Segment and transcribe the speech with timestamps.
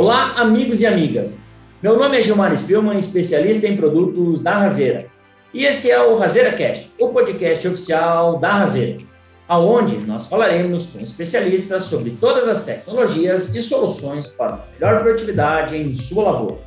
[0.00, 1.34] Olá, amigos e amigas.
[1.82, 5.06] Meu nome é Gilmar Spielmann, especialista em produtos da Razeira.
[5.52, 8.98] E esse é o Razeira Cast, o podcast oficial da Razeira,
[9.48, 15.92] aonde nós falaremos com especialistas sobre todas as tecnologias e soluções para melhor produtividade em
[15.92, 16.60] sua lavoura.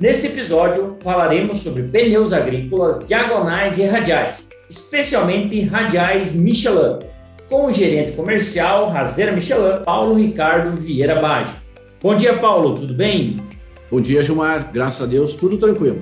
[0.00, 6.98] Nesse episódio, falaremos sobre pneus agrícolas diagonais e radiais, especialmente radiais Michelin,
[7.48, 11.59] com o gerente comercial Razeira Michelin, Paulo Ricardo Vieira Baggio.
[12.02, 13.36] Bom dia, Paulo, tudo bem?
[13.90, 14.72] Bom dia, Gilmar.
[14.72, 16.00] Graças a Deus, tudo tranquilo.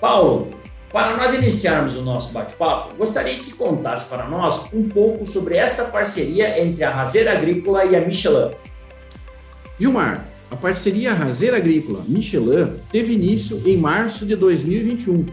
[0.00, 0.50] Paulo,
[0.92, 5.84] para nós iniciarmos o nosso bate-papo, gostaria que contasse para nós um pouco sobre esta
[5.84, 8.50] parceria entre a Razeira Agrícola e a Michelin.
[9.78, 15.26] Gilmar, a parceria Razeira Agrícola Michelin teve início em março de 2021,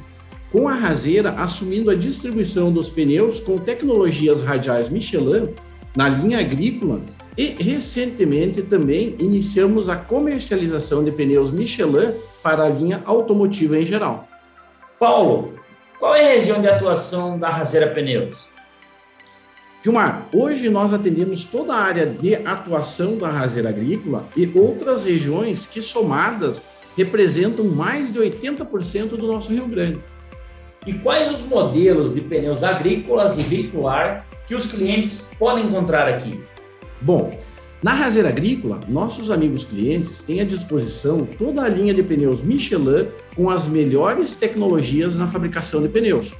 [0.51, 5.49] com a Razeira assumindo a distribuição dos pneus com tecnologias radiais Michelin
[5.95, 7.01] na linha agrícola
[7.41, 14.27] e recentemente também iniciamos a comercialização de pneus Michelin para a linha automotiva em geral.
[14.99, 15.55] Paulo,
[15.99, 18.47] qual é a região de atuação da Razeira Pneus?
[19.83, 25.65] Gilmar, hoje nós atendemos toda a área de atuação da Razeira Agrícola e outras regiões
[25.65, 26.61] que somadas
[26.95, 29.99] representam mais de 80% do nosso Rio Grande.
[30.85, 36.39] E quais os modelos de pneus agrícolas e veicular que os clientes podem encontrar aqui?
[37.01, 37.35] Bom,
[37.81, 43.07] na Razeira Agrícola, nossos amigos clientes têm à disposição toda a linha de pneus Michelin
[43.35, 46.31] com as melhores tecnologias na fabricação de pneus.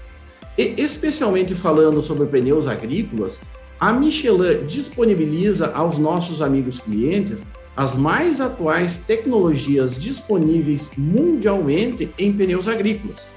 [0.56, 3.42] E especialmente falando sobre pneus agrícolas,
[3.80, 7.44] a Michelin disponibiliza aos nossos amigos clientes
[7.76, 13.28] as mais atuais tecnologias disponíveis mundialmente em pneus agrícolas,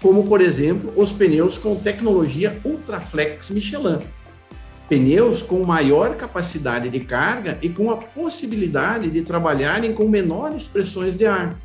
[0.00, 3.98] como por exemplo os pneus com tecnologia Ultraflex Michelin
[4.90, 11.16] pneus com maior capacidade de carga e com a possibilidade de trabalharem com menores pressões
[11.16, 11.56] de ar.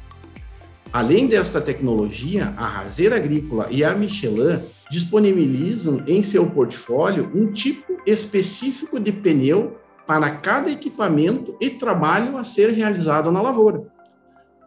[0.94, 4.60] Além desta tecnologia, a Razeira Agrícola e a Michelin
[4.92, 12.44] disponibilizam em seu portfólio um tipo específico de pneu para cada equipamento e trabalho a
[12.44, 13.88] ser realizado na lavoura.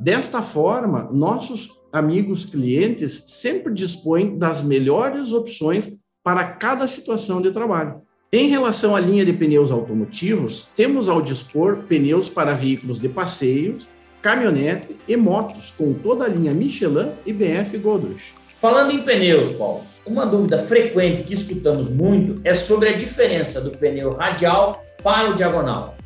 [0.00, 8.02] Desta forma, nossos amigos clientes sempre dispõem das melhores opções para cada situação de trabalho.
[8.30, 13.88] Em relação à linha de pneus automotivos, temos ao dispor pneus para veículos de passeios,
[14.20, 18.34] caminhonete e motos, com toda a linha Michelin e BF Goodrich.
[18.60, 23.70] Falando em pneus, Paulo, uma dúvida frequente que escutamos muito é sobre a diferença do
[23.70, 25.96] pneu radial para o diagonal.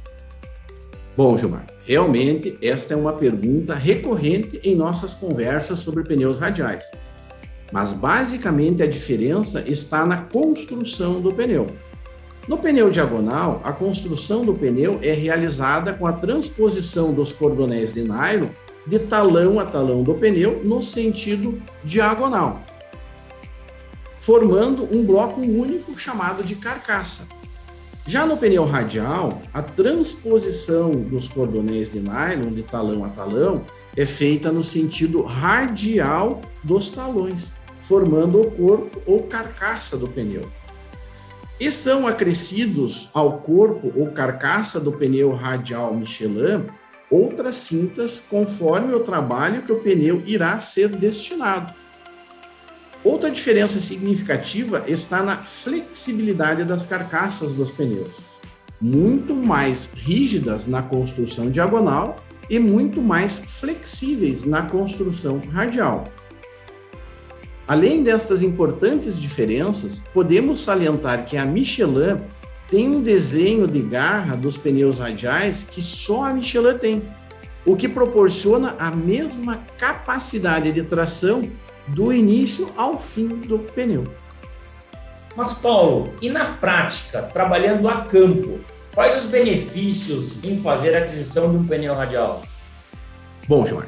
[1.16, 6.84] Bom, Gilmar, realmente esta é uma pergunta recorrente em nossas conversas sobre pneus radiais.
[7.72, 11.66] Mas basicamente a diferença está na construção do pneu.
[12.48, 18.03] No pneu diagonal, a construção do pneu é realizada com a transposição dos cordonéis de
[18.03, 18.48] nylon
[18.84, 22.60] de talão a talão do pneu no sentido diagonal,
[24.16, 27.28] formando um bloco único chamado de carcaça.
[28.08, 33.64] Já no pneu radial, a transposição dos cordonéis de nylon de talão a talão
[33.97, 40.50] é feita no sentido radial dos talões, formando o corpo ou carcaça do pneu
[41.62, 46.67] e são acrescidos ao corpo ou carcaça do pneu radial Michelin
[47.09, 51.72] outras cintas conforme o trabalho que o pneu irá ser destinado.
[53.05, 58.11] Outra diferença significativa está na flexibilidade das carcaças dos pneus,
[58.81, 62.17] muito mais rígidas na construção diagonal
[62.51, 66.03] e muito mais flexíveis na construção radial.
[67.67, 72.19] Além destas importantes diferenças, podemos salientar que a Michelin
[72.69, 77.03] tem um desenho de garra dos pneus radiais que só a Michelin tem,
[77.65, 81.43] o que proporciona a mesma capacidade de tração
[81.89, 84.05] do início ao fim do pneu.
[85.37, 88.60] Mas, Paulo, e na prática, trabalhando a campo,
[88.95, 92.42] quais os benefícios em fazer a aquisição de um pneu radial?
[93.48, 93.84] Bom, João,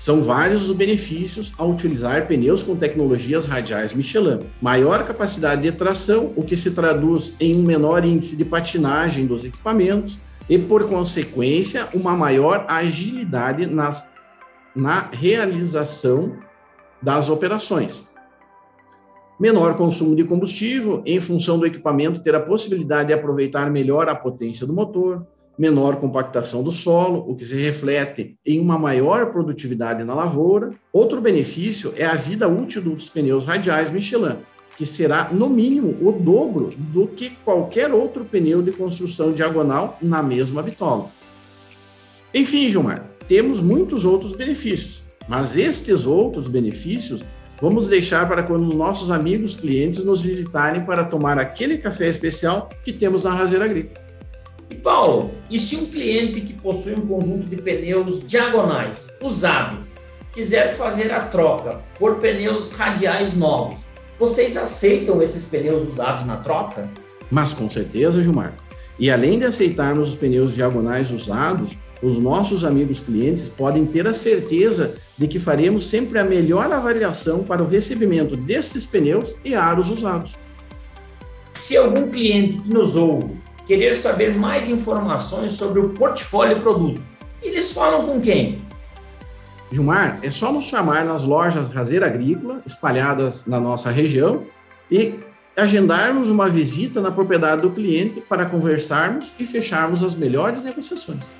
[0.00, 4.38] são vários os benefícios ao utilizar pneus com tecnologias radiais Michelin.
[4.58, 9.44] Maior capacidade de tração, o que se traduz em um menor índice de patinagem dos
[9.44, 10.16] equipamentos
[10.48, 14.10] e, por consequência, uma maior agilidade nas,
[14.74, 16.34] na realização
[17.02, 18.08] das operações.
[19.38, 24.14] Menor consumo de combustível, em função do equipamento ter a possibilidade de aproveitar melhor a
[24.14, 25.26] potência do motor,
[25.60, 30.72] menor compactação do solo, o que se reflete em uma maior produtividade na lavoura.
[30.90, 34.36] Outro benefício é a vida útil dos pneus radiais Michelin,
[34.74, 40.22] que será no mínimo o dobro do que qualquer outro pneu de construção diagonal na
[40.22, 41.10] mesma bitola.
[42.32, 47.22] Enfim, Gilmar, temos muitos outros benefícios, mas estes outros benefícios
[47.60, 52.94] vamos deixar para quando nossos amigos clientes nos visitarem para tomar aquele café especial que
[52.94, 54.09] temos na Razeira Agrícola.
[54.70, 59.86] E Paulo, e se um cliente que possui um conjunto de pneus diagonais usados
[60.32, 63.80] quiser fazer a troca por pneus radiais novos,
[64.18, 66.88] vocês aceitam esses pneus usados na troca?
[67.28, 68.54] Mas com certeza, Gilmar.
[68.96, 74.14] E além de aceitarmos os pneus diagonais usados, os nossos amigos clientes podem ter a
[74.14, 79.90] certeza de que faremos sempre a melhor avaliação para o recebimento destes pneus e aros
[79.90, 80.34] usados.
[81.52, 83.29] Se algum cliente que nos ouve
[83.70, 87.00] querer saber mais informações sobre o portfólio produto,
[87.40, 88.60] eles falam com quem?
[89.70, 94.42] Gilmar, é só nos chamar nas lojas Razeira Agrícola, espalhadas na nossa região,
[94.90, 95.14] e
[95.56, 101.36] agendarmos uma visita na propriedade do cliente para conversarmos e fecharmos as melhores negociações.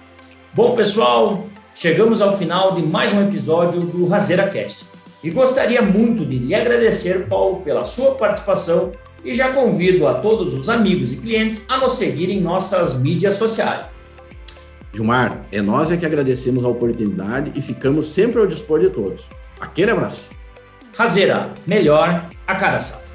[0.54, 4.84] Bom, pessoal, chegamos ao final de mais um episódio do Razeira Cast.
[5.24, 8.92] E gostaria muito de lhe agradecer, Paulo, pela sua participação
[9.24, 13.34] e já convido a todos os amigos e clientes a nos seguir em nossas mídias
[13.34, 14.00] sociais.
[14.94, 19.22] Gilmar, é nós é que agradecemos a oportunidade e ficamos sempre ao dispor de todos.
[19.60, 20.24] Aquele abraço.
[20.96, 23.09] Razeira, melhor a cada safra.